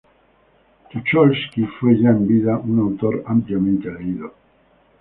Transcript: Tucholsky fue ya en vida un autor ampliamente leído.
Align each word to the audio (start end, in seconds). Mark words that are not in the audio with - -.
Tucholsky 0.89 1.63
fue 1.79 1.95
ya 2.01 2.09
en 2.09 2.25
vida 2.27 2.57
un 2.57 2.79
autor 2.79 3.23
ampliamente 3.27 3.91
leído. 3.93 4.33